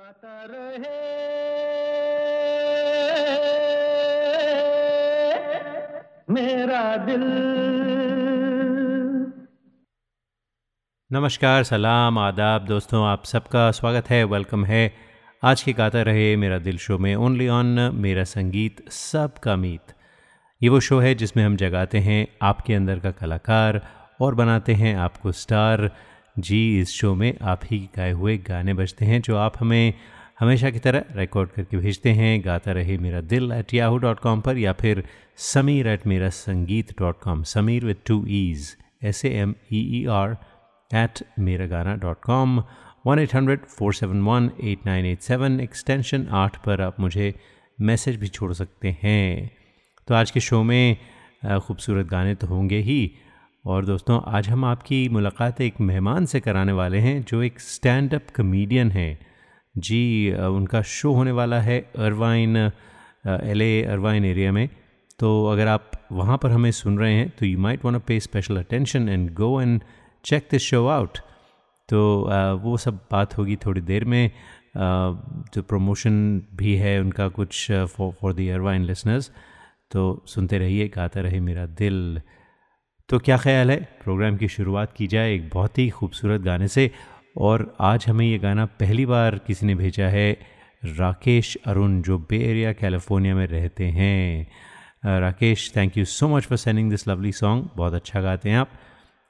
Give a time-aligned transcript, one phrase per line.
[0.00, 1.00] गाता रहे।
[6.30, 7.24] मेरा दिल।
[11.12, 14.94] नमस्कार, सलाम, आदाब, दोस्तों, आप सबका स्वागत है, वेलकम है।
[15.44, 19.92] आज के गाता रहे मेरा दिल शो में ओनली ऑन मेरा संगीत सबका मीत।
[20.62, 23.88] ये वो शो है जिसमें हम जगाते हैं आपके अंदर का कलाकार
[24.20, 25.90] और बनाते हैं आपको स्टार।
[26.40, 29.94] जी, इस शो में आप ही गाए हुए गाने बजते हैं, जो आप हमें
[30.40, 34.40] हमेशा की तरह रिकॉर्ड करके भेजते हैं। गाता रहे मेरा दिल एट याहू डॉट कॉम
[34.40, 35.02] पर या फिर
[35.44, 38.70] समीर एट मेरा संगीत dot com Sameer with two E's
[39.02, 40.36] S M E E R
[40.90, 42.62] at मेरा गाना dot com
[43.06, 47.34] one eight hundred four seven one eight nine eight seven extension आठ पर आप मुझे
[47.78, 49.50] मैसेज भी छोड़ सकते हैं।
[50.08, 50.96] तो आज के शो में
[51.66, 53.00] खूबसूरत गाने तो होंगे ही
[53.64, 58.14] और दोस्तों, आज हम आपकी मुलाकात एक मेहमान से कराने वाले हैं, जो एक स्टैंड
[58.14, 59.18] अप कमेडियन है।
[59.74, 64.68] जी उनका शो होने वाला है अरवाइन एल अरवाइन एरिया में।
[65.18, 68.56] तो अगर आप वहाँ पर हमें सुन रहे हैं तो you might want pay special
[68.56, 69.80] attention and go and
[70.24, 71.18] check this show out
[71.88, 72.00] तो
[72.62, 74.30] वो सब बात होगी थोड़ी देर में।
[74.76, 79.30] जो प्रमोशन भी है, उनका कुछ फॉर दी अरवाइन लिसनर्स
[79.90, 82.20] तो सुनते रहिए, गाता रहे मेरा दिल।
[83.10, 83.76] तो क्या ख्याल है?
[84.04, 86.90] प्रोग्राम की शुरुआत की जाए एक बहुत ही खूबसूरत गाने से।
[87.36, 90.38] और आज हमें ये गाना पहली बार किसी ने भेजा है।
[90.84, 94.46] राकेश अरुण, जो बे एरिया, कैलिफ़ोर्निया में रहते हैं।
[95.20, 98.70] Rakesh thank you so much for sending this lovely song बहुत अच्छा गाते हैं आप।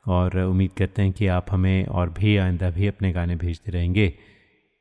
[0.07, 4.15] और उम्मीद करते हैं कि आप हमें और भी आइंदा भी अपने गाने भेजते रहेंगे।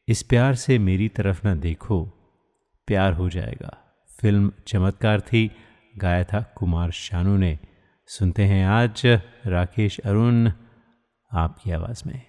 [0.07, 2.05] इस प्यार से मेरी तरफ़ ना देखो,
[2.87, 3.77] प्यार हो जाएगा।
[4.21, 5.51] फ़िल्म चमत्कार थी,
[5.97, 7.59] गाया था कुमार शानू ने।
[8.09, 9.01] सुनते हैं आज
[9.45, 10.51] राकेश अरुण
[11.31, 12.28] आपकी आवाज़ में।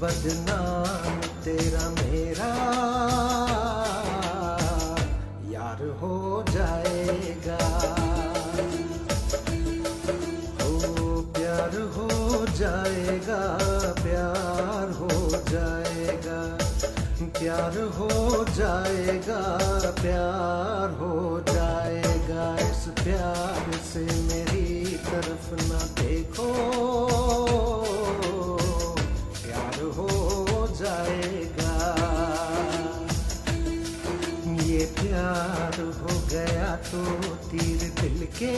[0.00, 2.50] बदनाम तेरा मेरा।
[5.52, 7.58] यार हो जाएगा।
[10.66, 10.78] ओ
[11.20, 12.08] प्यार हो
[12.46, 13.58] जाएगा,
[14.02, 16.58] प्यार हो जाएगा।
[17.40, 19.58] प्यार हो जाएगा,
[19.90, 26.50] प्यार हो जाएगा। इस प्यार से मेरी तरफ़ ना देखो।
[35.20, 37.00] प्यार हो गया तो
[37.48, 38.52] तीर दिल के।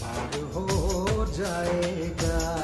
[0.00, 2.59] पार हो जाएगा।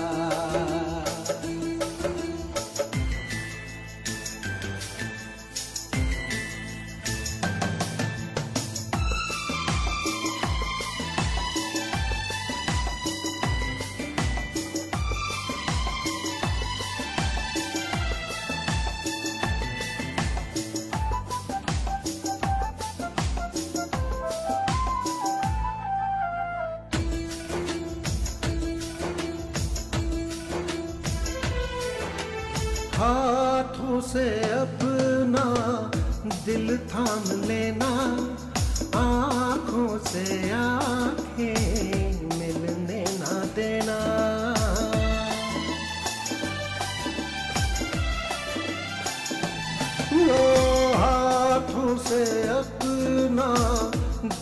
[51.98, 53.48] से अपना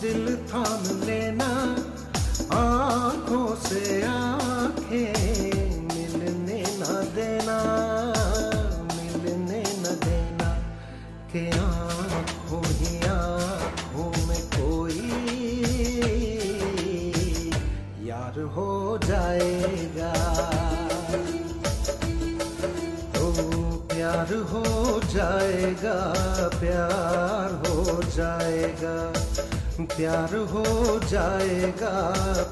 [0.01, 1.49] दिल थाम लेना,
[2.53, 5.13] आँखों से आँखें
[5.87, 6.83] मिलने न
[7.15, 7.57] देना,
[8.95, 10.49] मिलने न देना
[11.33, 15.01] के आँखों ही आँखों में कोई
[18.07, 18.69] यार हो
[19.07, 19.84] जाएगा
[24.15, 25.95] प्यार हो जाएगा,
[26.59, 28.93] प्यार हो जाएगा,
[29.95, 30.63] प्यार हो
[31.03, 31.91] जाएगा,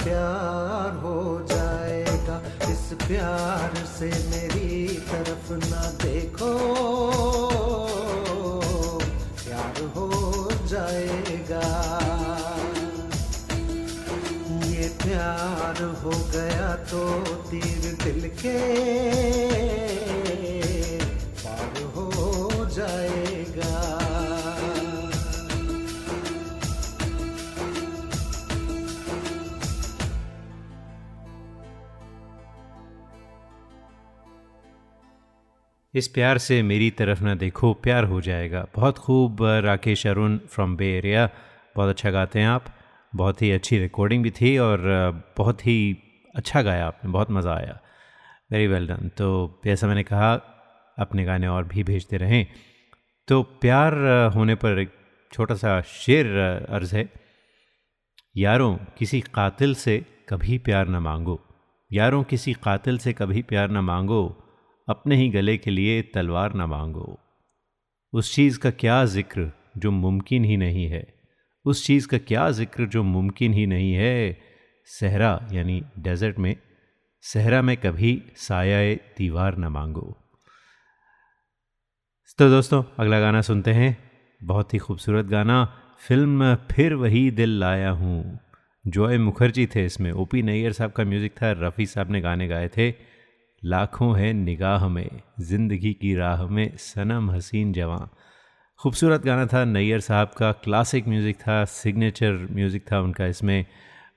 [0.03, 1.15] प्यार हो
[1.51, 2.35] जाएगा।
[2.71, 6.51] इस प्यार से मेरी तरफ़ ना देखो,
[9.45, 10.09] प्यार हो
[10.67, 11.65] जाएगा।
[14.67, 17.07] ये प्यार हो गया तो
[17.49, 19.92] तीर दिल के
[22.73, 23.71] जाएगा।
[35.93, 40.75] इस प्यार से मेरी तरफ़ ना देखो, प्यार हो जाएगा। बहुत खूब Rakesh Arun from
[40.77, 41.29] Bay Area
[41.75, 42.65] बहुत अच्छा गाते हैं आप।
[43.13, 44.81] बहुत ही अच्छी रिकॉर्डिंग भी थी और
[45.37, 45.77] बहुत ही
[46.35, 47.79] अच्छा गाया आपने। बहुत मज़ा आया।
[48.51, 49.27] वेरी वेल डन तो
[49.65, 50.35] जैसा मैंने कहा
[50.99, 52.47] अपने गाने और भी भेजते रहें।
[53.27, 53.93] तो प्यार
[54.35, 54.91] होने पर एक
[55.33, 56.27] छोटा सा शेर
[56.69, 57.09] अर्ज़ है।
[58.37, 61.41] यारों, किसी कातिल से कभी प्यार न मांगो।
[61.93, 64.39] यारों, किसी कातिल से कभी प्यार न मांगो।
[64.89, 67.19] अपने ही गले के लिए तलवार न मांगो।
[68.13, 71.13] उस चीज़ का क्या ज़िक्र जो मुमकिन ही नहीं है?
[71.65, 74.37] उस चीज़ का क्या ज़िक्र जो मुमकिन ही नहीं है?
[74.85, 76.55] सहरा, यानी डेजर्ट में,
[77.21, 80.22] सहरा में कभी साया दीवार न मांगो।
[82.39, 83.97] तो दोस्तों, अगला गाना सुनते हैं।
[84.43, 85.65] बहुत ही खूबसूरत गाना।
[86.07, 88.39] फ़िल्म फिर वही दिल लाया हूँ।
[88.87, 92.69] जॉय मुखर्जी थे इसमें। ओपी नैयर साहब का म्यूज़िक था। रफ़ी साहब ने गाने गाए
[92.77, 92.89] थे।
[93.65, 95.09] लाखों हैं निगाह में।
[95.39, 98.07] ज़िंदगी की राह में सनम हसीन जवां।
[98.79, 103.65] खूबसूरत गाना था नैयर साहब का। क्लासिक म्यूज़िक था। सिग्नेचर म्यूज़िक था उनका इसमें।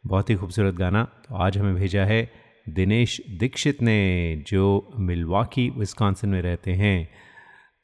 [0.06, 2.30] बहुत ही खूबसूरत गाना। तो आज हमें भेजा है
[2.68, 7.08] दिनेश दीक्षित ने, जो मिलवाकी विस्कॉन्सन में रहते हैं।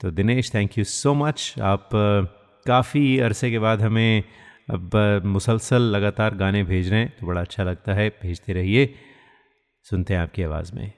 [0.03, 1.89] तो Dinesh thank you so much आप
[2.67, 4.23] काफ़ी अरसे के बाद हमें
[4.71, 8.95] अब मुसलसल लगातार गाने भेज रहे हैं तो बड़ा अच्छा लगता है, भेजते रहिए,
[9.87, 10.93] सुनते हैं आपकी आवाज़ में।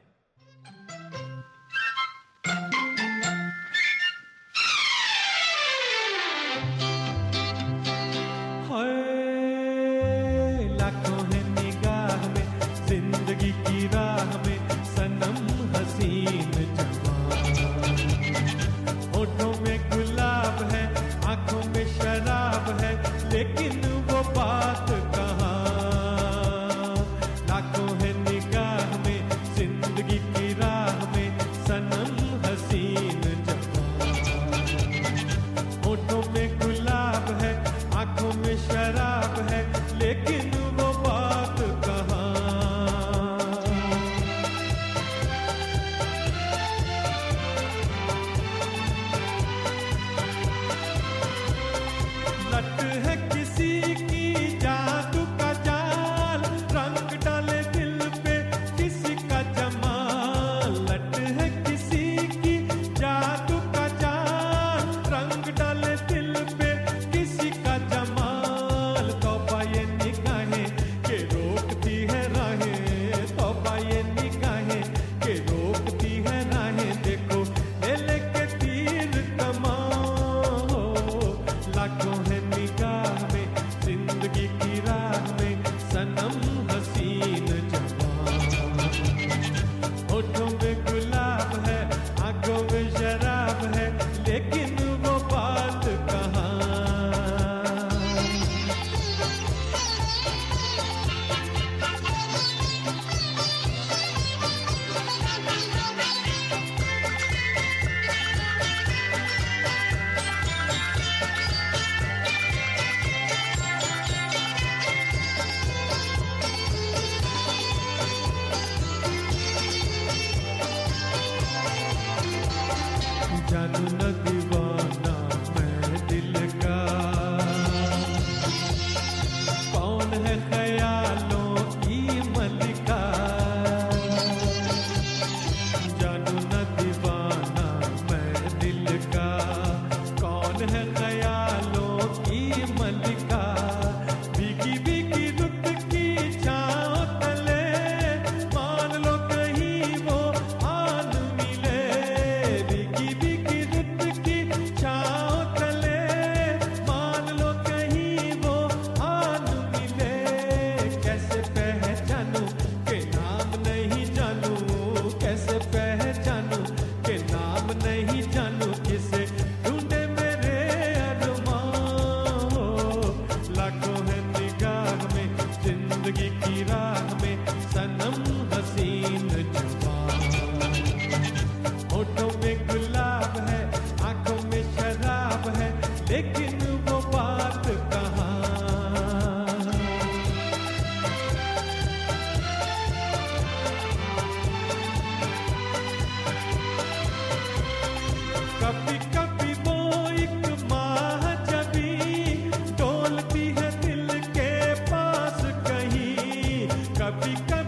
[207.04, 207.63] Pica, pica.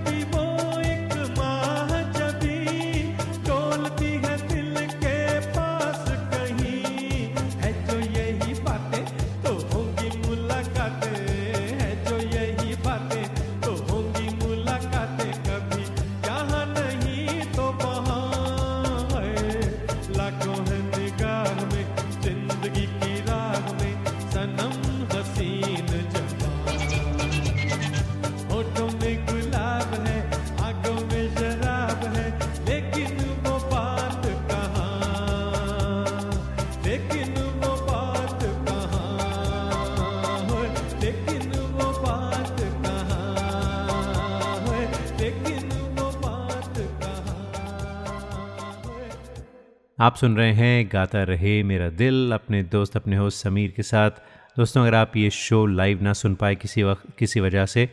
[50.06, 54.10] आप सुन रहे हैं गाता रहे मेरा दिल, अपने दोस्त, अपने होस्ट समीर के साथ।
[54.56, 57.88] दोस्तों, अगर आप ये शो लाइव ना सुन पाए किसी वक्त, किसी वजह से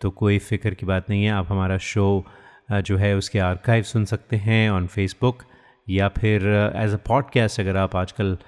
[0.00, 2.24] तो कोई फ़िक्र की बात नहीं है। आप हमारा शो
[2.72, 5.42] जो है उसके आर्काइव सुन सकते हैं ऑन फेसबुक
[5.88, 8.38] या फिर एज अ पॉडकास्ट अगर आप आजकल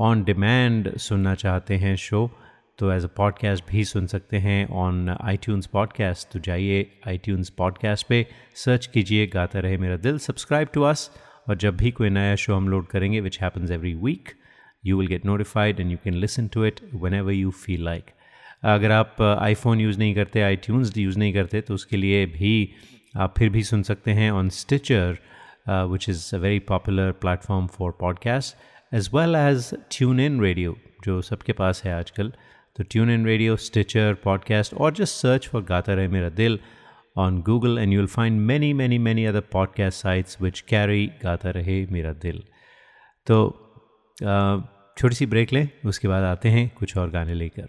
[0.00, 2.30] ऑन डिमांड सुनना चाहते हैं शो
[2.78, 8.06] तो एज अ पॉडकास्ट भी सुन सकते हैं ऑन आई पॉडकास्ट तो जाइए आई पॉडकास्ट
[8.06, 11.10] पे सर्च कीजिए गाता रहे मेरा दिल सब्सक्राइब टू अस
[11.48, 14.28] और जब भी कोई नया शो हम लोड करेंगे which happens every week
[14.86, 16.80] you will get notified and you can listen to it
[17.14, 18.04] whenever you feel like
[18.62, 22.72] अगर आप आईफोन यूज़ नहीं करते आई ट्यून्स यूज़ नहीं करते तो उसके लिए भी
[23.16, 25.18] आप फिर भी सुन सकते हैं on Stitcher
[25.68, 28.56] which is a very popular platform for podcast
[28.94, 29.74] as well as
[30.20, 32.32] TuneIn radio जो सबके पास है आजकल।
[32.76, 36.58] तो TuneIn radio Stitcher podcast और just search for Gaata Rahe Mera दिल
[37.18, 41.86] on Google and you'll find many, many, many other podcast sites which carry गाता रहे
[41.86, 42.42] मेरा दिल
[43.26, 43.38] तो
[44.98, 47.68] छोटी सी ब्रेक लें उसके बाद आते हैं कुछ और गाने लेकर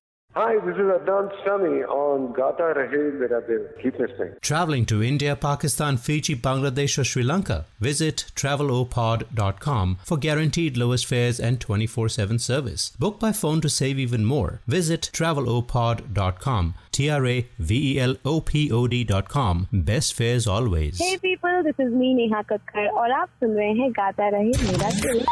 [0.36, 3.62] Hi, this is Adnan Sami on Gata Rahe Mera Dil.
[3.82, 4.34] Keep listening.
[4.42, 7.64] Traveling to India, Pakistan, Fiji, Bangladesh, or Sri Lanka?
[7.80, 12.90] Visit travelopod.com for guaranteed lowest fares and 24 7 service.
[12.98, 14.60] Book by phone to save even more.
[14.66, 16.74] Visit travelopod.com.
[16.92, 19.68] T R A V E L O P O D.com.
[19.72, 20.98] Best fares always.
[20.98, 24.90] Hey people, this is me Neha Kakkar और आप सुन रहे हैं गाता रहे मेरा
[25.00, 25.24] दिल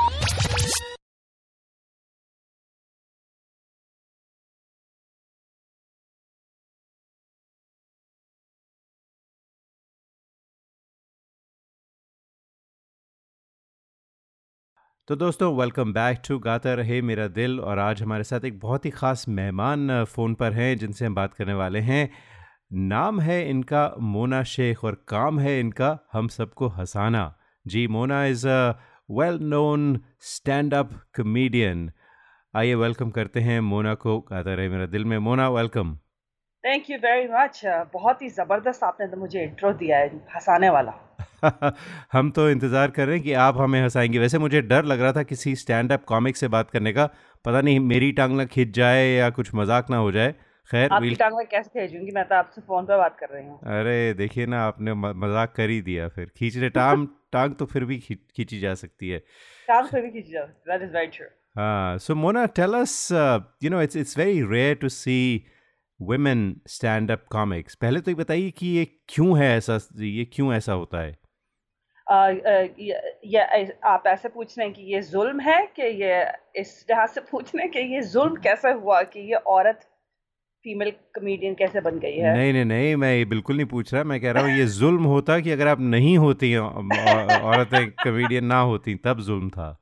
[15.09, 18.83] तो दोस्तों welcome back to गाता रहे मेरा दिल। और आज हमारे साथ एक बहुत
[18.85, 22.09] ही ख़ास मेहमान फ़ोन पर हैं, जिनसे हम बात करने वाले हैं।
[22.89, 27.23] नाम है इनका मोना शेख और काम है इनका हम सबको हंसाना।
[27.65, 28.69] जी, Mona is a
[29.11, 31.89] well known stand up comedian
[32.53, 35.97] आइए वेलकम करते हैं मोना को गाता रहे मेरा दिल में। Mona welcome
[36.63, 37.61] thank you very much
[37.93, 40.93] बहुत ही ज़बरदस्त आपने तो मुझे इंट्रो दिया है हंसाने वाला।
[42.11, 45.11] हम तो इंतज़ार कर रहे हैं कि आप हमें हंसाएँगे। वैसे मुझे डर लग रहा
[45.11, 47.05] था किसी स्टैंड अप कॉमिक से बात करने का।
[47.45, 50.35] पता नहीं मेरी टांग ना खींच जाए या कुछ मज़ाक ना हो जाए।
[50.69, 52.11] खैर आपकी टांग में कैसे खींचूँगी?
[52.11, 55.69] मैं तो आपसे फ़ोन पे बात कर रही हूँ। अरे देखिए ना आपने मज़ाक कर
[55.69, 57.97] ही दिया फिर। खींच रहे टांग टांग तो फिर भी
[58.35, 59.19] खींची जा सकती है।
[59.67, 62.75] टांग फिर भी खींची जा सकती है। That is very true Uh, so Mona, tell
[62.75, 63.11] us.
[63.11, 64.89] Uh, you know, it's it's very rare to
[65.99, 67.75] see women stand-up comics.
[67.75, 71.17] पहले तो ये बताइए कि ये क्यों है ऐसा ये क्यों ऐसा होता है
[72.11, 72.29] अ,
[72.79, 77.09] ये ये आप ऐसे पूछ रहे हैं कि ये जुल्म है कि ये इस लिहाज
[77.09, 79.79] से पूछ रहे हैं कि ये जुल्म कैसे हुआ कि ये औरत
[80.63, 84.03] फीमेल कमेडियन कैसे बन गई है नहीं नहीं नहीं मैं ये बिल्कुल नहीं पूछ रहा
[84.03, 88.59] मैं कह रहा हूँ ये जुल्म होता कि अगर आप नहीं होती औरतें कमेडियन ना
[88.59, 89.81] होती तब जुल्म था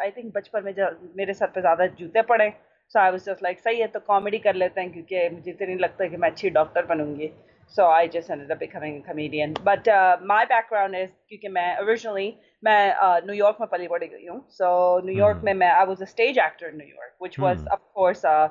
[0.04, 2.50] आई थिंक बचपन में जब मेरे सर पे ज़्यादा जूते पड़े
[2.94, 5.66] so I was just like सही है तो कॉमेडी कर लेते हैं क्योंकि मुझे तो
[5.66, 7.32] नहीं लगता कि मैं अच्छी डॉक्टर बनूँगी।
[7.76, 11.68] So I just ended up becoming a comedian but uh, my background is क्योंकि मैं
[11.84, 12.32] originally
[12.64, 14.70] मैं न्यूयॉर्क में पली बड़ी गई हूँ। So
[15.06, 15.46] New York Hmm.
[15.46, 17.72] में मैं I was a stage actor in New York which was Hmm.
[17.76, 18.48] of course uh,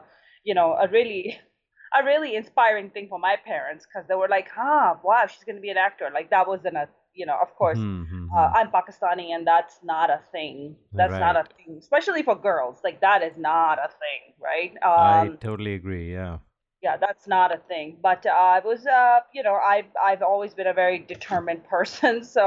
[0.49, 1.23] you know a really
[1.99, 5.61] a really inspiring thing for my parents because they were like huh wow she's to
[5.69, 6.09] be an actor.
[6.19, 8.57] Like that wasn't a you know of course Hmm, hmm, uh, hmm.
[8.59, 10.77] I'm Pakistani and that's not a thing.
[11.01, 12.77] That's not a thing especially for girls.
[12.87, 14.73] Like that is not a thing right?
[14.83, 16.39] I um, totally agree yeah.
[16.83, 17.89] yeah that's not a thing.
[18.09, 19.77] But uh, i was uh, you know i
[20.09, 22.47] i've always been a very determined person so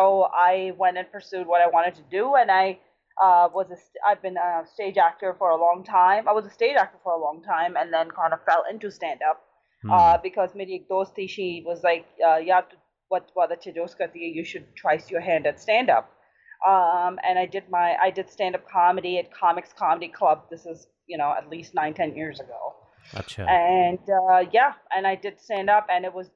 [0.51, 2.65] i went and pursued what i wanted to do and i
[3.21, 6.27] uh, was a st- I've been a stage actor for a long time.
[6.27, 8.91] I was a stage actor for a long time, and then kind of fell into
[8.91, 9.41] stand up
[9.83, 9.91] mm.
[9.91, 10.21] uh, hmm.
[10.23, 12.61] because Miri Dosti she was like, uh, "Yeah,
[13.09, 16.11] what what you should try your hand at stand up."
[16.67, 20.43] Um, and I did my I did stand up comedy at Comics Comedy Club.
[20.49, 22.75] This is you know at least nine ten years ago.
[23.13, 23.49] Gotcha.
[23.49, 26.29] And uh, yeah, and I did stand up, and it was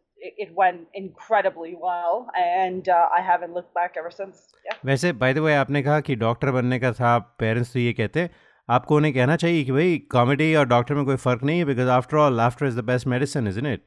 [0.44, 4.44] it, went incredibly well, and uh, I haven't looked back ever since.
[4.68, 4.78] Yeah.
[4.86, 8.20] वैसे by the way आपने कहा कि doctor बनने का था parents तो ये कहते
[8.20, 8.30] हैं
[8.70, 11.90] आपको उन्हें कहना चाहिए कि भाई कॉमेडी और डॉक्टर में कोई फ़र्क नहीं है because
[11.98, 13.84] after all laughter is the best medicine isn't it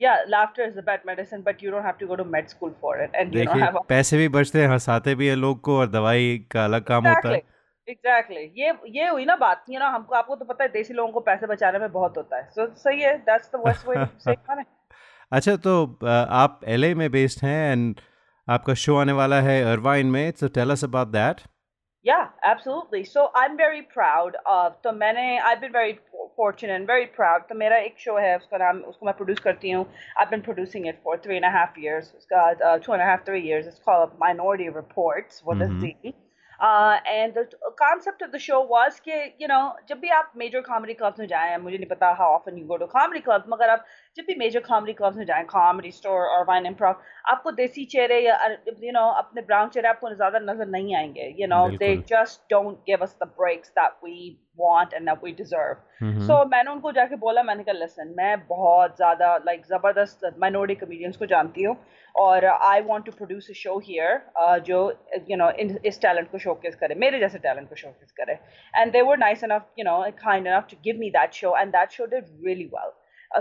[0.00, 2.72] Yeah, laughter is the best medicine, but you don't have to go to med school
[2.80, 5.60] for it, and you don't have a पैसे भी बचते हैं हंसाते भी हैं लोग
[5.68, 7.38] को और दवाई का अलग काम होता है
[7.88, 8.42] exactly, exactly.
[8.58, 11.20] ये ये हुई ना बात, you know, हमको आपको तो पता है देसी लोगों को
[11.20, 14.42] पैसे बचाने में बहुत होता है, सो so सही है, the best way to save
[14.50, 14.66] money.
[15.32, 15.72] अच्छा तो
[16.40, 18.00] आप एलए में बेस्ड हैं एंड
[18.48, 21.40] आपका शो आने वाला है अर्वाइन में so tell us about that
[22.04, 22.98] Yeah, absolutely.
[23.04, 25.94] So I'm very proud of तो मैंने I've been very
[26.36, 27.48] fortunate and very proud.
[27.48, 29.86] तो मेरा एक शो है उसका नाम उसको मैं प्रोड्यूस करती हूँ.
[30.20, 32.12] I've been producing it for three and a half years.
[32.18, 33.66] उसका uh, two and a half three years.
[33.72, 36.14] It's called Minority Reports with a Z.
[36.58, 37.44] Uh, and the
[37.80, 41.26] concept of the show was कि you know जब भी आप major comedy clubs में
[41.28, 43.84] जाएँ मुझे नहीं पता how often you go to comedy clubs मगर आप
[44.16, 47.00] जब भी मेजर कॉमेडी क्लब्स में जाएँ कॉमेडी स्टोर और वाइन इम्प्रॉव
[47.30, 48.36] आपको देसी चेहरे या
[48.82, 52.78] यू नो अपने ब्राउन चेहरे आपको ज़्यादा नज़र नहीं आएँगे। You know they just don't
[52.86, 57.16] give us the breaks that we want and that we deserve so मैंने उनको जाके
[57.26, 61.76] बोला मैंने कहा लिसन मैं बहुत ज़्यादा लाइक ज़बरदस्त माइनॉरिटी कॉमेडियंस को जानती हूँ
[62.14, 64.82] और I want to produce a show here जो
[65.30, 65.50] यू नो
[65.86, 68.38] इस टैलेंट को शोकेस करे मेरे जैसे टैलेंट को शोकेस करे.
[68.74, 71.72] And they were nice enough you know kind enough to give me that show and
[71.72, 72.92] that show did really well.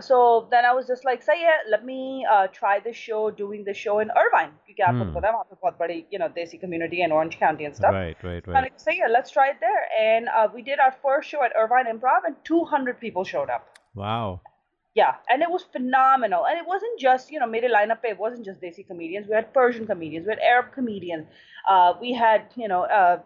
[0.07, 1.97] so then I was just like सही है let me
[2.35, 5.09] uh, try this show doing the show in Irvine क्योंकि आपको Hmm.
[5.09, 7.79] तो पता है वहाँ पे बहुत बड़ी you know देसी community in Orange County and
[7.81, 10.63] stuff right right मैंने राइट कहा, सही है let's try it there and uh, we
[10.71, 14.39] did our first show at Irvine Improv and 200 people showed up wow
[14.99, 16.47] yeah, and it was phenomenal.
[16.51, 18.07] And it wasn't just, you know, made a lineup.
[18.09, 19.29] It wasn't just Desi comedians.
[19.33, 20.27] We had Persian comedians.
[20.27, 21.29] We had Arab comedians.
[21.75, 23.19] Uh, we had, you know, uh,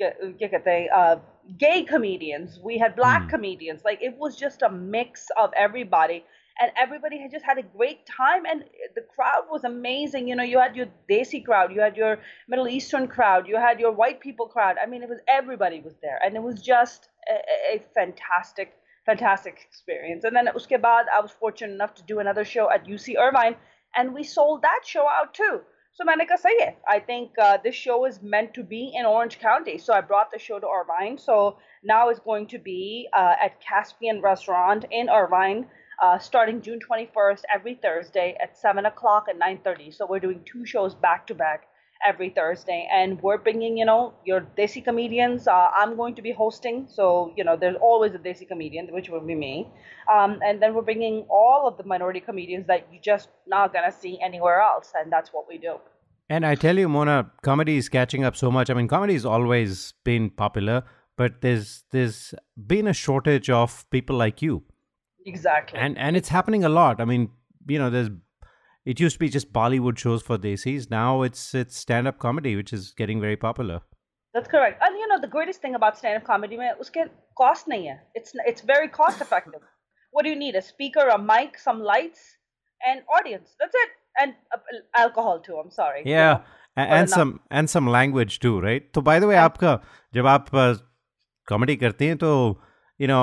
[0.00, 1.18] क्या क्या कहते हैं, uh,
[1.57, 2.59] gay comedians.
[2.63, 3.29] We had black Hmm.
[3.29, 3.83] comedians.
[3.85, 6.25] Like it was just a mix of everybody.
[6.59, 10.27] And everybody had just had a great time, and the crowd was amazing.
[10.27, 13.79] You know, you had your Desi crowd, you had your Middle Eastern crowd, you had
[13.79, 14.75] your white people crowd.
[14.77, 18.73] I mean, it was everybody was there, and it was just a, a- a fantastic,
[19.05, 20.23] fantastic experience.
[20.25, 23.55] And then uske baad, I was fortunate enough to do another show at UC Irvine,
[23.95, 25.61] and we sold that show out too.
[25.98, 26.74] So मैंने कहा सही है.
[26.88, 29.78] I think uh, this show is meant to be in Orange County.
[29.78, 31.16] So I brought the show to Irvine.
[31.18, 35.66] So now it's going to be uh, at Caspian Restaurant in Irvine.
[36.02, 39.94] Uh, starting June 21st every Thursday at 7 o'clock and 9.30.
[39.94, 41.68] So we're doing two shows back to back.
[42.07, 45.47] every Thursday, and we're bringing, you know, your Desi comedians.
[45.47, 49.09] Uh, I'm going to be hosting, so you know, there's always a Desi comedian, which
[49.09, 49.67] will be me,
[50.13, 53.91] um, and then we're bringing all of the minority comedians that you just not gonna
[53.91, 55.75] see anywhere else, and that's what we do.
[56.29, 58.69] And I tell you, Mona, comedy is catching up so much.
[58.69, 60.83] I mean, comedy has always been popular,
[61.17, 62.33] but there's there's
[62.67, 64.63] been a shortage of people like you,
[65.25, 65.77] Exactly.
[65.79, 67.01] and and it's happening a lot.
[67.01, 67.29] I mean,
[67.67, 68.09] you know, there's
[68.84, 70.90] it used to be just Bollywood shows for desis.
[70.90, 73.80] Now it's it's stand up comedy, which is getting very popular.
[74.34, 74.82] That's correct.
[74.86, 77.04] And you know the greatest thing about stand-up comedy में उसके
[77.42, 77.98] cost नहीं है.
[78.20, 79.62] It's it's very cost effective.
[80.16, 80.56] what do you need?
[80.58, 82.20] A speaker, a mic, some lights,
[82.90, 83.54] and audience.
[83.62, 83.90] That's it.
[84.22, 84.58] And uh,
[85.00, 85.56] alcohol too.
[85.62, 86.02] I'm sorry.
[86.04, 86.36] you Yeah, know.
[86.36, 86.44] a-
[86.76, 87.16] But and enough.
[87.18, 88.86] some and some language too, right?
[88.92, 89.72] तो by the way, आपका
[90.14, 90.48] जब आप
[91.48, 92.30] comedy करते हैं तो
[93.04, 93.20] you know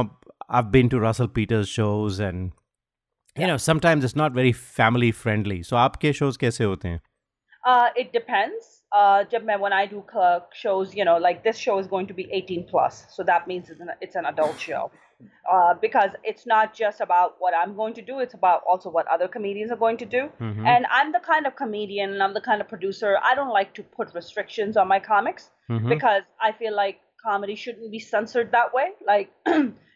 [0.59, 2.51] I've been to Russell Peters shows and
[3.36, 7.00] you know sometimes it's not very family friendly so aapke shows kaise hote hain
[7.64, 10.04] uh, it depends uh, jab main, when i do
[10.52, 13.70] shows you know like this show is going to be 18 plus so that means
[13.70, 14.90] it's an, it's an adult show
[15.50, 19.06] uh, because it's not just about what I'm going to do, it's about also what
[19.08, 20.28] other comedians are going to do.
[20.40, 20.66] Mm-hmm.
[20.66, 23.74] And I'm the kind of comedian and I'm the kind of producer, I don't like
[23.74, 25.88] to put restrictions on my comics mm-hmm.
[25.88, 28.90] because I feel like comedy shouldn't be censored that way.
[29.04, 29.32] Like,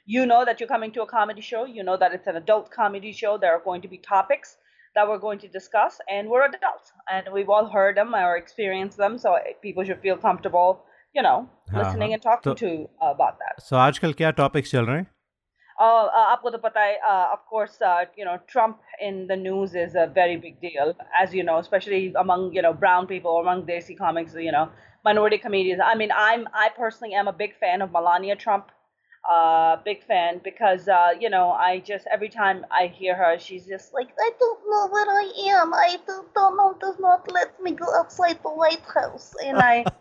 [0.06, 2.72] you know that you're coming to a comedy show, you know that it's an adult
[2.72, 3.38] comedy show.
[3.38, 4.58] There are going to be topics
[4.96, 8.98] that we're going to discuss, and we're adults, and we've all heard them or experienced
[8.98, 12.14] them, so people should feel comfortable, you know, हाँ, listening हाँ.
[12.14, 13.62] and talking तो- to uh, about that.
[13.62, 15.08] So आजकल क्या topics चल रहे हैं?
[15.80, 19.36] Uh, uh, आपको तो पता है, uh, of course, uh, you know, Trump in the
[19.36, 23.38] news is a very big deal, as you know, especially among you know brown people,
[23.42, 24.70] among Desi comics, you know,
[25.06, 25.84] minority comedians.
[25.90, 28.72] I mean, I'm I personally am a big fan of Melania Trump,
[29.29, 33.67] uh, big fan because uh, you know I just every time I hear her, she's
[33.67, 35.73] just like I don't know where I am.
[35.75, 36.77] I don't, don't know.
[36.81, 39.85] Does not let me go outside the White House, and I.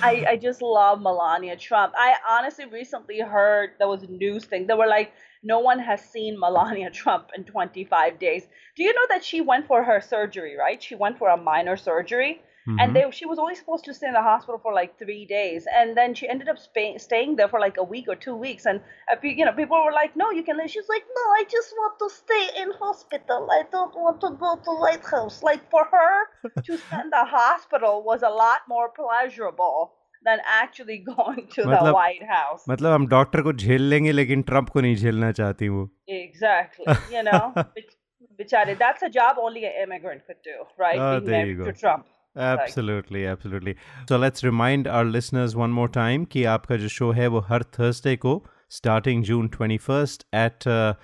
[0.00, 1.92] I, I just love Melania Trump.
[1.96, 4.68] I honestly recently heard there was a news thing.
[4.68, 8.46] They were like, no one has seen Melania Trump in 25 days.
[8.76, 10.80] Do you know that she went for her surgery, right?
[10.80, 12.42] She went for a minor surgery.
[12.79, 15.65] And they, she was only supposed to stay in the hospital for like three days,
[15.79, 18.65] and then she ended up spa- staying there for like a week or two weeks.
[18.65, 18.79] And
[19.11, 21.41] uh, pe- you know, people were like, "No, you can leave." She's like, "No, I
[21.55, 23.49] just want to stay in hospital.
[23.57, 26.13] I don't want to go to White House." Like for her
[26.69, 29.91] to stay in the hospital was a lot more pleasurable
[30.29, 32.63] than actually going to the मतलब- White House.
[32.69, 35.83] मतलब हम doctor को झेल लेंगे लेकिन Trump को नहीं झेलना चाहती वो
[36.21, 36.85] Exactly.
[37.17, 37.43] You know,
[37.77, 37.93] Bich-
[38.39, 40.99] Bichare, that's a job only an immigrant could do, right?
[40.99, 41.71] Ah, Being there you married go.
[41.71, 42.05] to Trump.
[42.37, 43.75] Absolutely, absolutely.
[44.09, 47.63] So let's remind our listeners one more time कि आपका जो show है वो हर
[47.79, 50.95] Thursday को starting June 21st at uh,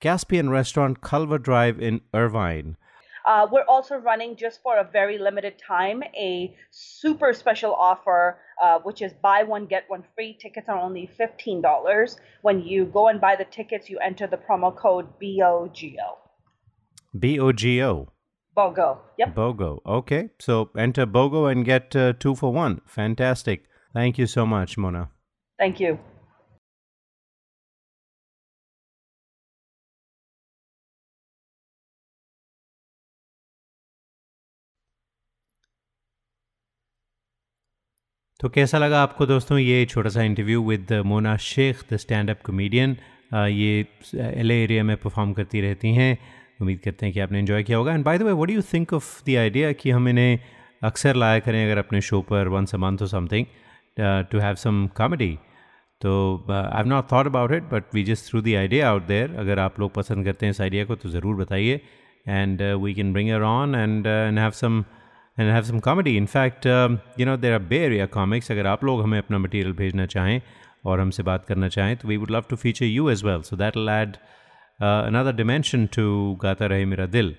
[0.00, 2.76] Caspian Restaurant Culver Drive in Irvine.
[3.26, 8.78] Uh, we're also running just for a very limited time a super special offer, uh,
[8.80, 10.36] which is buy one get one free.
[10.38, 12.18] Tickets are only fifteen dollars.
[12.42, 16.18] When you go and buy the tickets, you enter the promo code BOGO.
[17.18, 18.08] B O G O.
[18.59, 18.97] BOGO.
[19.17, 19.35] Yep.
[19.35, 19.71] BOGO.
[19.99, 20.21] Okay.
[20.39, 22.81] So enter BOGO and get uh, two for one.
[22.85, 23.65] Fantastic.
[23.93, 25.09] Thank you so much, Mona.
[25.59, 25.97] Thank you.
[38.39, 42.41] तो कैसा लगा आपको दोस्तों ये छोटा सा interview with Mona Shaikh the stand up
[42.45, 42.95] comedian
[43.33, 46.17] ये LA area में परफॉर्म करती रहती हैं
[46.61, 48.61] उम्मीद करते हैं कि आपने इन्जॉय किया होगा। And by the way what do you
[48.73, 50.39] think of the idea कि हम इन्हें
[50.83, 53.45] अक्सर लाया करें अगर अपने शो पर वंस अ मंथ और something
[54.31, 55.33] to have some comedy
[56.01, 56.13] तो
[56.51, 59.59] I have not thought about it but we just threw the idea out there अगर
[59.59, 61.81] आप लोग पसंद करते हैं इस आइडिया को तो ज़रूर बताइए।
[62.27, 64.83] And we can bring her on and and have some
[65.67, 66.13] some comedy.
[66.17, 68.49] In fact, um, you know, there are Bay Area comics.
[68.51, 70.41] अगर आप लोग हमें अपना मटेरियल भेजना चाहें
[70.85, 73.55] और हमसे बात करना चाहें तो we would love to feature you as well so
[73.55, 74.17] that will add
[74.79, 76.05] another dimension to
[76.41, 77.35] Gaata Rahe Mera दिल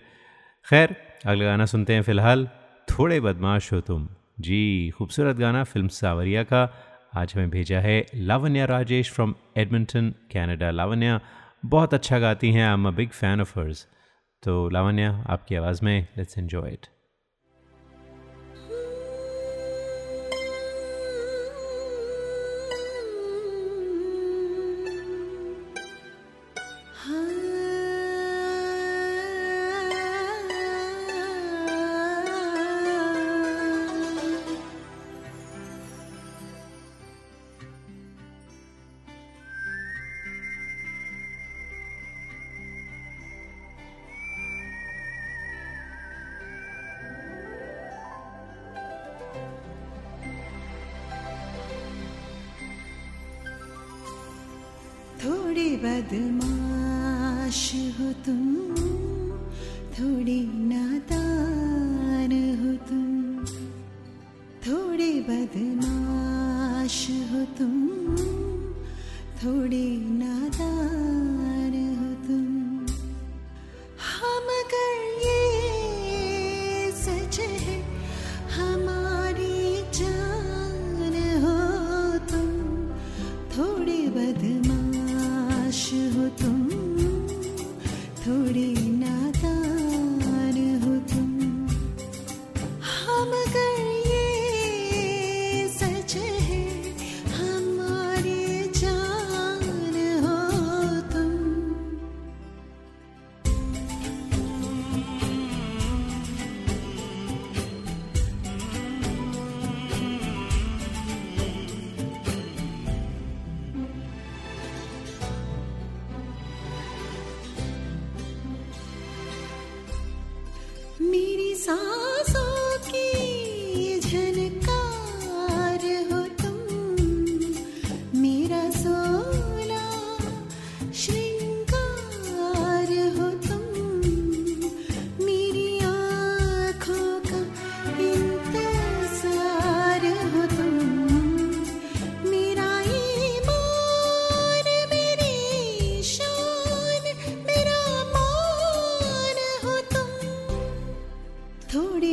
[0.67, 0.95] खैर
[1.27, 2.47] अगला गाना सुनते हैं फ़िलहाल
[2.89, 4.09] थोड़े बदमाश हो तुम
[4.41, 4.61] जी
[4.99, 6.63] खूबसूरत गाना फ़िल्म सावरिया का
[7.17, 11.21] आज हमें भेजा है Lavanya Rajesh from Edmonton Canada Lavanya
[11.67, 13.87] बहुत अच्छा गाती हैं I am a big fan of hers
[14.43, 16.87] तो लावण्या आपकी आवाज़ में let's enjoy it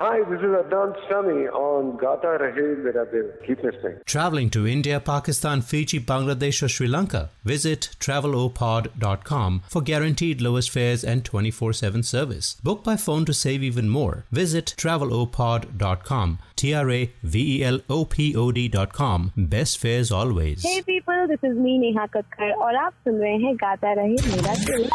[0.00, 3.26] Hi, this is Adnan Sami on Gata Rahe Mera Dil.
[3.46, 3.98] Keep listening.
[4.06, 7.28] Traveling to India, Pakistan, Fiji, Bangladesh, or Sri Lanka?
[7.44, 12.54] Visit travelopod.com for guaranteed lowest fares and 24 7 service.
[12.62, 14.24] Book by phone to save even more.
[14.30, 16.38] Visit travelopod.com.
[16.56, 19.32] T R A V E L O P O D.com.
[19.36, 20.62] Best fares always.
[20.62, 24.54] Hey people, this is me Neha Kakkar और आप सुन रहे हैं गाता रहे मेरा
[24.64, 24.88] दिल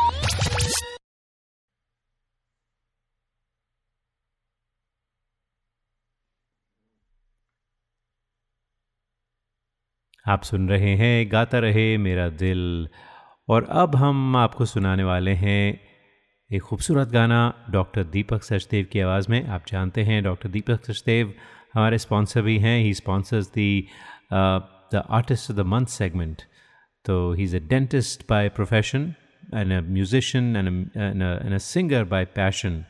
[10.30, 12.88] आप सुन रहे हैं, गाता रहे मेरा दिल।
[13.48, 15.80] और अब हम आपको सुनाने वाले हैं
[16.50, 17.40] एक खूबसूरत गाना,
[17.70, 21.32] डॉक्टर दीपक सचदेव की आवाज़ में। आप जानते हैं, डॉक्टर दीपक सचदेव
[21.74, 23.86] हमारे स्पॉन्सर भी हैं। He sponsors the
[24.32, 26.42] the artist of the month segment
[27.04, 29.12] तो he is a dentist by profession
[29.54, 32.84] and a musician and a singer by passion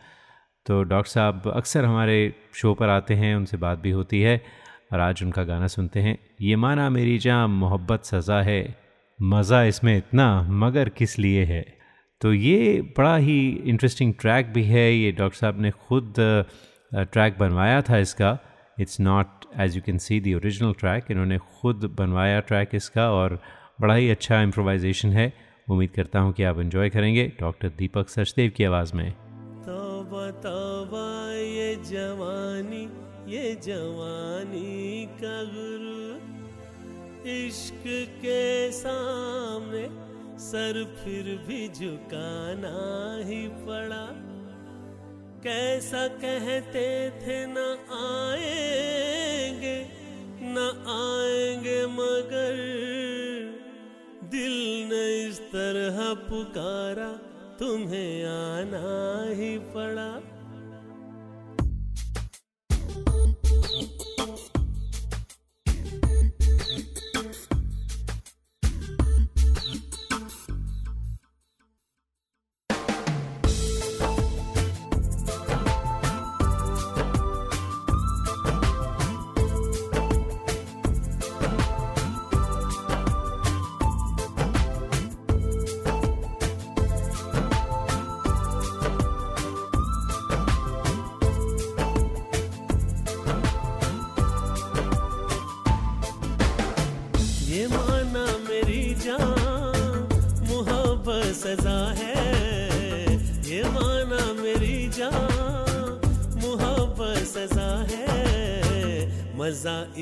[0.67, 2.19] तो डॉक्टर साहब अक्सर हमारे
[2.55, 4.41] शो पर आते हैं, उनसे बात भी होती है।
[4.93, 8.77] और आज उनका गाना सुनते हैं। ये माना मेरी जहाँ मोहब्बत सज़ा है।
[9.19, 11.65] मज़ा इसमें इतना, मगर किस लिए है?
[12.21, 16.15] तो ये बड़ा ही इंटरेस्टिंग ट्रैक भी है। ये डॉक्टर साहब ने खुद
[16.95, 18.39] ट्रैक बनवाया था इसका।
[18.81, 23.41] It's not as you can see the original track इन्होंने खुद बनवाया ट्रैक इसका और
[23.81, 25.33] बड़ा ही अच्छा इम्प्रोवाइजेशन है।
[25.71, 29.13] उम्मीद करता हूँ कि आप इन्जॉय करेंगे। डॉक्टर दीपक सचदेव की आवाज़ में।
[31.41, 36.21] ये जवानी। ये जवानी का गुरु
[37.31, 37.85] इश्क
[38.23, 39.83] के सामने
[40.39, 42.73] सर फिर भी झुकाना
[43.25, 44.07] ही पड़ा।
[45.45, 47.59] कैसा कहते थे, न
[47.99, 49.77] आएँगे
[50.43, 50.57] न
[50.89, 52.59] आएँगे मगर
[54.25, 57.13] दिल ने इस तरह पुकारा,
[57.59, 60.30] तुम्हें आना ही पड़ा।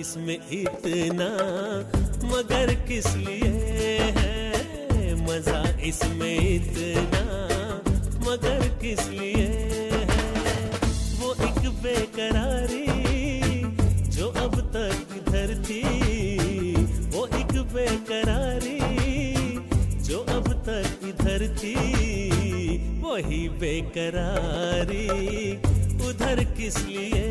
[0.09, 1.27] इसमें इतना
[2.25, 3.49] मगर किस लिए
[4.19, 5.15] है?
[5.25, 7.25] मज़ा इसमें इतना
[8.21, 10.07] मगर किस लिए है?
[11.21, 12.87] वो एक बेकरारी
[14.17, 15.83] जो अब तक इधर थी
[17.17, 18.81] वो एक बेकरारी
[20.09, 21.75] जो अब तक इधर थी
[23.05, 25.07] वही बेकरारी
[26.09, 27.28] उधर किस लिए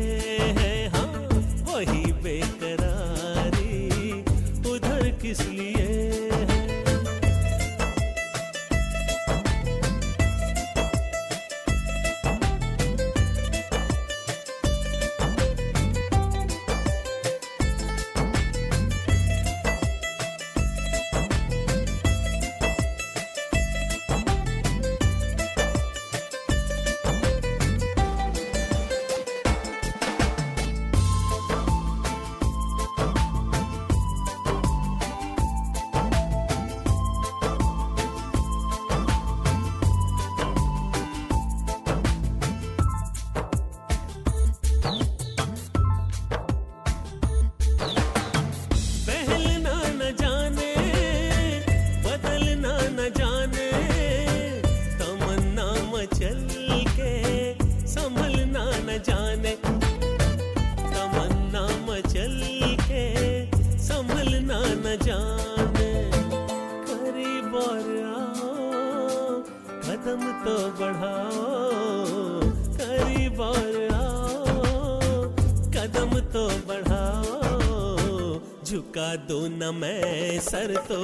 [78.88, 81.00] झुका दो न मैं सर तो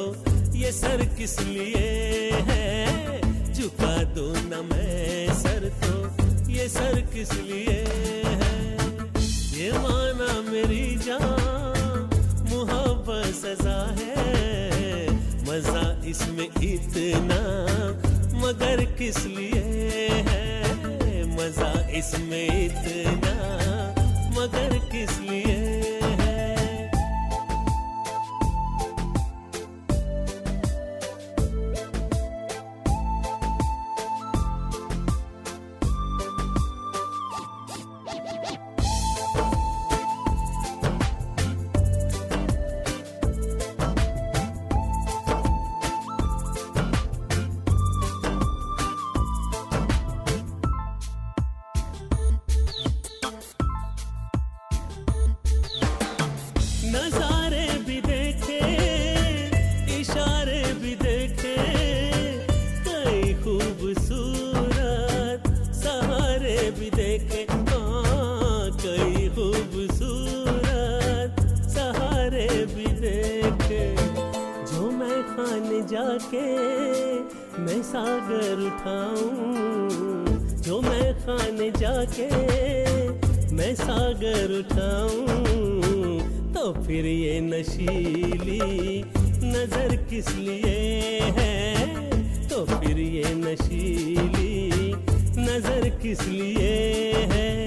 [0.56, 3.52] ये सर किस लिए है?
[3.52, 7.76] झुका दो न मैं सर तो ये सर किस लिए
[8.40, 8.56] है?
[9.58, 12.08] ये माना मेरी जान,
[12.50, 15.10] मुहब्बत सजा है।
[15.48, 17.40] मज़ा इसमें इतना,
[18.40, 21.24] मगर किस लिए है?
[21.36, 23.36] मज़ा इसमें इतना,
[24.40, 26.02] मगर किस लिए
[90.14, 91.86] किस लिए है?
[92.48, 94.92] तो फिर ये नशीली
[95.38, 97.66] नज़र किस लिए है?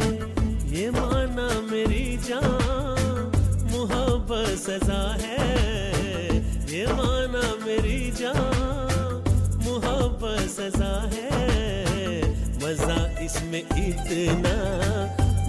[0.72, 3.32] ये माना मेरी जान,
[3.72, 6.38] मुहब्बत सजा है।
[6.72, 9.24] ये माना मेरी जान,
[9.66, 12.22] मुहब्बत सजा है।
[12.64, 14.56] मज़ा इसमें इतना,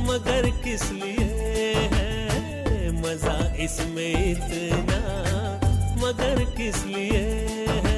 [0.03, 2.91] मगर किस लिए है?
[3.03, 4.99] मज़ा इसमें इतना
[6.09, 7.19] मगर किस लिए
[7.87, 7.98] है?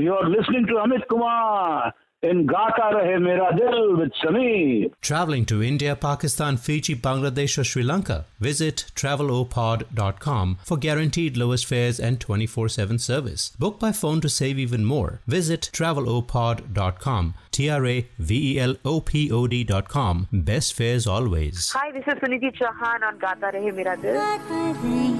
[0.00, 4.92] you're listening to Amit Kumar in Gata Rahe Mera Dil with Sameer.
[5.00, 8.24] Traveling to India, Pakistan, Fiji, Bangladesh, or Sri Lanka?
[8.38, 13.50] Visit travelopod.com for guaranteed lowest fares and 24 7 service.
[13.58, 15.20] Book by phone to save even more.
[15.26, 17.34] Visit travelopod.com.
[17.50, 20.28] T R A V E L O P O D.com.
[20.32, 21.70] Best fares always.
[21.72, 25.11] Hi, this is Suniti Chauhan on Gata Rahe Mera Dil.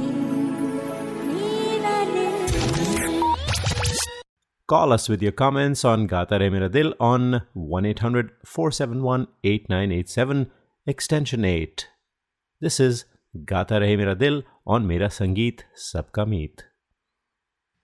[4.69, 10.51] Call us with your comments on Gata Re Mera Dil on 1 800 471 8987
[10.87, 11.89] extension 8.
[12.61, 13.05] This is
[13.45, 16.65] Gata Rahe Mera Dil on Mera Sangeet Sabka Meet.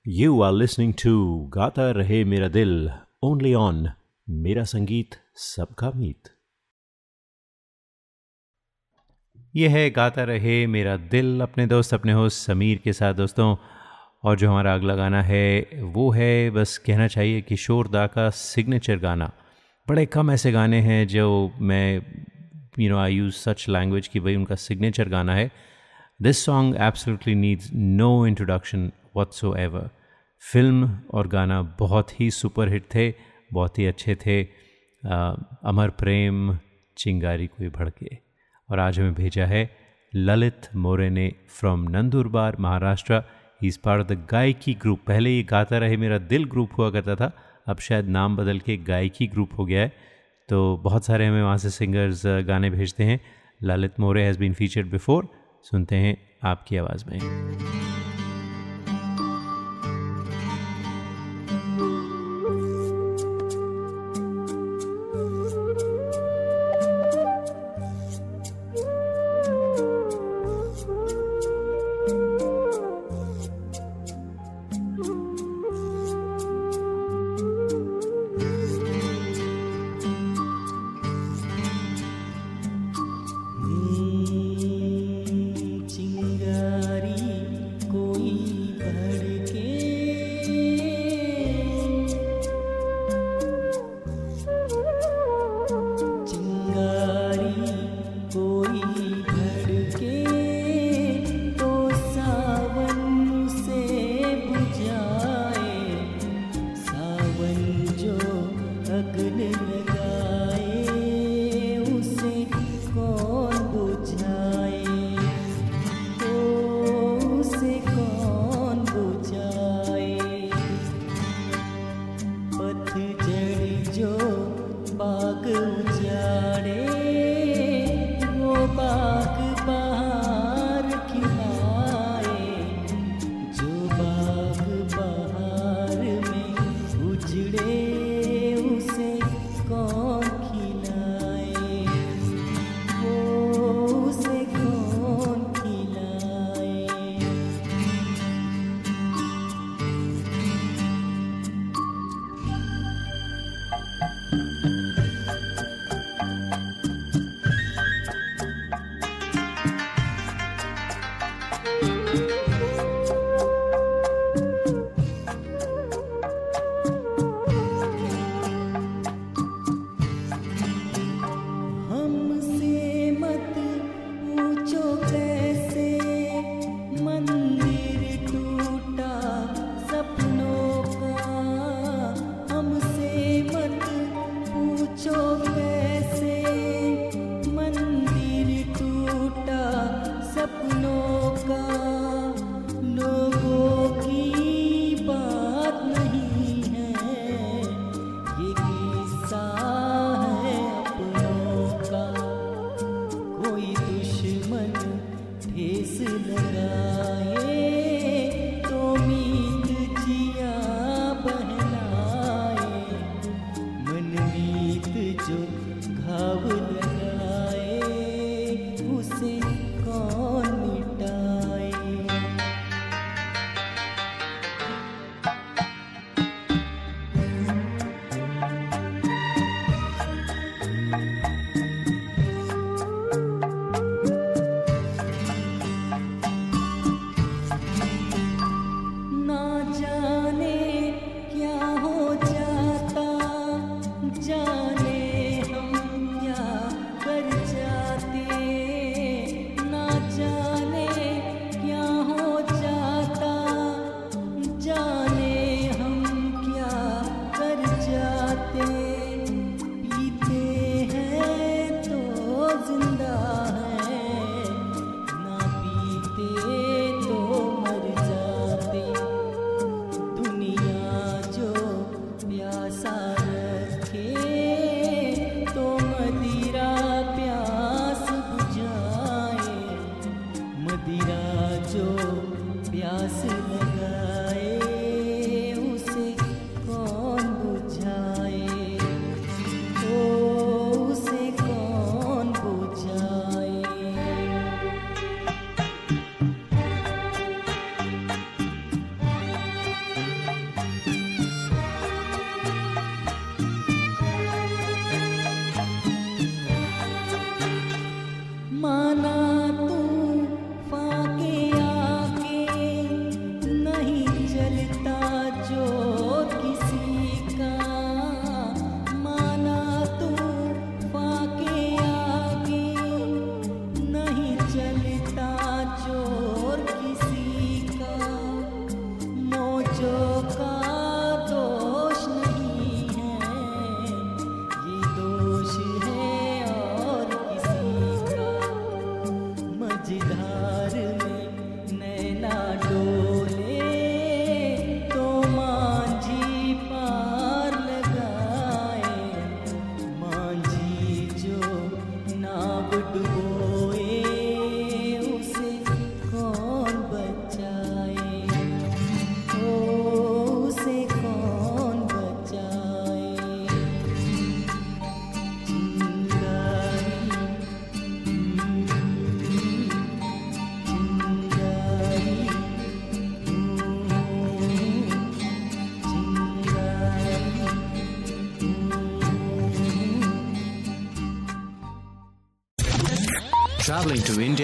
[0.05, 2.91] You are listening to Gata Rahe Mera Dil
[3.23, 3.95] only on
[4.29, 6.31] Mera Sangeet Sabka Meet.
[9.57, 13.57] ये है गाता रहे मेरा दिल अपने दोस्त अपने host Sameer के साथ दोस्तों
[14.25, 18.99] और जो हमारा अगला गाना है वो है बस कहना चाहिए किशोर दा का सिग्नेचर
[18.99, 19.31] गाना।
[19.89, 22.03] बड़े कम ऐसे गाने हैं जो मैं
[22.79, 25.51] you know I use such language कि भाई उनका सिग्नेचर गाना है।
[26.23, 28.91] This song absolutely needs no introduction
[29.45, 29.89] whatsoever
[30.53, 33.15] film और गाना बहुत ही सुपर हिट थे
[33.53, 36.57] बहुत ही अच्छे थे। आ, अमर प्रेम
[36.97, 38.17] चिंगारी कोई भड़के।
[38.71, 39.71] और आज हमें भेजा है
[40.15, 43.23] ललित मोरे ने from Nandurbar Maharashtra.
[43.63, 46.91] He is part of the Gayaki group पहले ये गाता रहे, मेरा दिल ग्रुप हुआ
[46.91, 47.33] करता था,
[47.67, 49.93] अब शायद नाम बदल के गायकी ग्रुप हो गया है।
[50.49, 53.21] तो बहुत सारे हमें वहाँ से सिंगर्स गाने भेजते हैं।
[53.63, 55.29] Lalit More has been featured before
[55.63, 57.19] सुनते हैं आपकी आवाज़ में।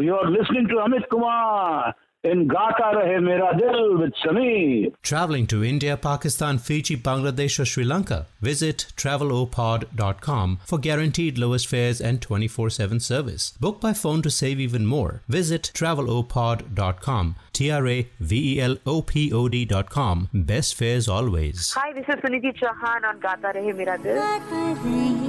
[0.00, 4.92] you're listening to Amit Kumar in Gata Rahe Mera Dil with Sameer.
[5.02, 8.26] Traveling to India, Pakistan, Fiji, Bangladesh, or Sri Lanka?
[8.40, 13.52] Visit travelopod.com for guaranteed lowest fares and 24 7 service.
[13.60, 15.22] Book by phone to save even more.
[15.28, 17.36] Visit travelopod.com.
[17.52, 20.28] T R A V E L O P O D.com.
[20.34, 21.72] Best fares always.
[21.72, 25.25] Hi, this is Suniti Chauhan on Gata Rahe Mera Dil.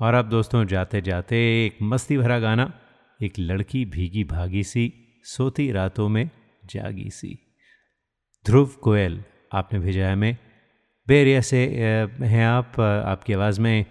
[0.00, 1.36] और अब दोस्तों, जाते जाते
[1.66, 2.72] एक मस्ती भरा गाना,
[3.20, 4.92] एक लड़की भीगी भागी सी,
[5.24, 6.30] सोती रातों में
[6.64, 7.38] जागी सी।
[8.46, 9.22] ध्रुव कोयल
[9.52, 10.36] आपने भेजा है हमें।
[11.08, 11.64] बेरिया से
[12.20, 13.86] हैं आप, आपकी आवाज़ में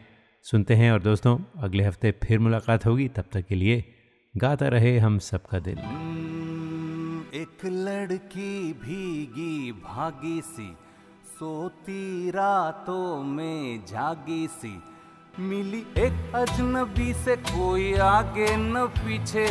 [0.46, 3.84] सुनते हैं और दोस्तों, अगले हफ़्ते फिर मुलाकात होगी। तब तक के लिए
[4.38, 5.78] गाता रहे हम सबका दिल।
[7.34, 10.76] एक लड़की भीगी भागी सी,
[11.30, 14.80] सोती रातों में जागी सी।
[15.40, 19.48] मिली एक अजनबी से कोई आगे न पीछे।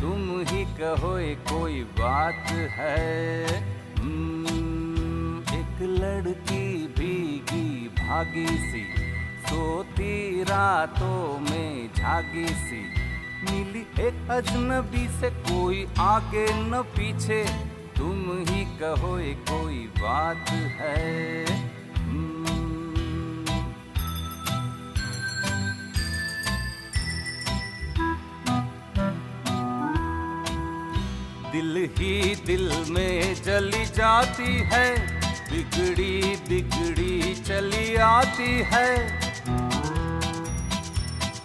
[0.00, 1.18] तुम ही कहो
[1.50, 3.46] कोई बात है।
[3.98, 8.84] हम्म, एक लड़की भीगी भागी सी
[9.48, 12.82] सोती रातों में जागी सी।
[13.50, 17.44] मिली एक अजनबी से कोई आगे न पीछे।
[17.96, 19.18] तुम ही कहो
[19.52, 21.44] कोई बात है।
[31.58, 35.20] दिल ही दिल में जली जाती है।
[35.52, 39.20] बिगड़ी बिगड़ी चली आती है।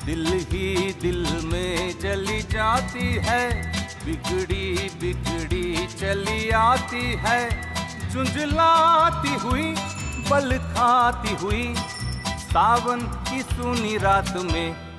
[0.05, 3.73] दिल ही दिल में जली जाती है।
[4.05, 7.73] बिगड़ी बिगड़ी चली आती है।
[8.09, 9.75] झुंझलाती हुई
[10.29, 11.75] बल खाती हुई,
[12.39, 14.92] सावन की सुनी रात में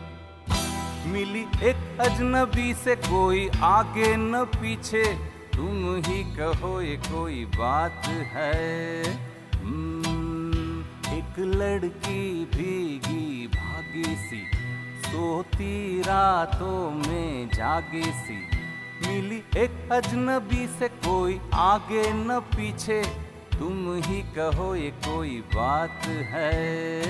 [1.06, 5.14] मिली एक अजनबी से कोई आगे न पीछे।
[5.54, 9.04] तुम ही कहो ये कोई बात है।
[9.54, 10.80] हम्म,
[11.14, 14.50] एक लड़की भीगी भागी सी
[15.00, 18.38] सोती रातों में जागी सी।
[19.08, 23.02] मिली एक अजनबी से कोई आगे न पीछे।
[23.58, 27.02] तुम ही कहो ये कोई बात है।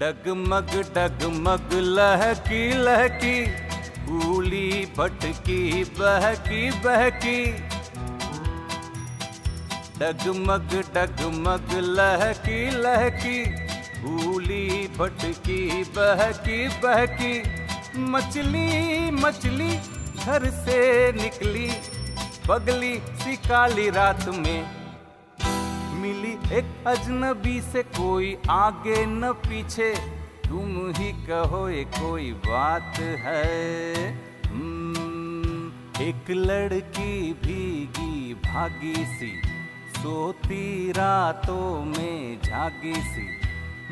[0.00, 3.36] डगमग डगमग, लहकी लहकी
[4.06, 7.40] भूली भटकी, बहकी बहकी।
[9.98, 13.38] डगमग डगमग, लहकी लहकी
[14.02, 17.34] भूली भटकी, बहकी बहकी।
[17.98, 19.76] मछली मछली,
[20.24, 21.70] घर से निकली
[22.48, 24.85] बगली सी काली रात में।
[26.06, 29.94] मिली एक अजनबी से कोई आगे न पीछे।
[30.48, 33.94] तुम ही कहो ये कोई बात है।
[34.46, 35.68] हम्म,
[36.02, 39.42] एक लड़की भीगी भागी सी
[39.96, 43.26] सोती रातों में जागी सी।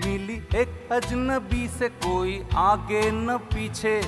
[0.06, 4.02] मिली एक अजनबी से कोई आगे न पीछे।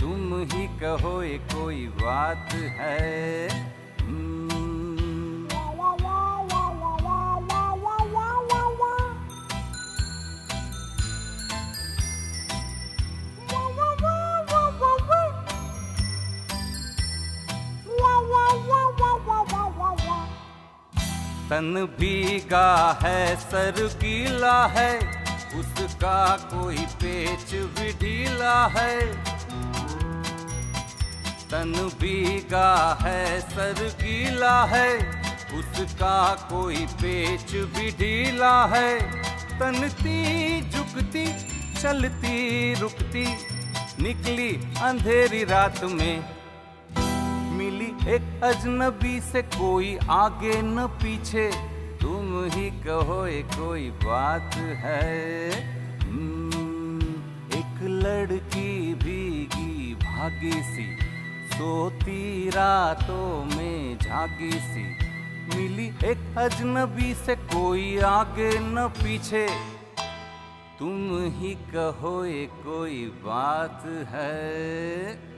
[0.00, 3.81] तुम ही कहो ये कोई बात है।
[21.62, 24.94] तन भीगा है सर गीला है,
[25.54, 29.06] उसका कोई पेच भी ढीला है।
[31.50, 34.88] तन भीगा है सर गीला है,
[35.54, 36.18] उसका
[36.50, 38.98] कोई पेच भी ढीला है।
[39.58, 40.20] तनती,
[40.70, 41.26] झुकती,
[41.82, 43.26] चलती, रुकती,
[44.02, 44.50] निकली
[44.82, 46.41] अंधेरी रात में
[48.08, 51.50] एक अजनबी से कोई आगे न पीछे
[52.00, 55.50] तुम ही कहो ये कोई बात है।
[56.00, 57.00] हम्म,
[57.58, 60.98] एक लड़की भीगी भागी सी
[61.48, 64.84] सोती रातों में झागी सी।
[65.56, 69.48] मिली एक अजनबी से कोई आगे न पीछे
[70.78, 75.31] तुम ही कहो ये कोई बात है।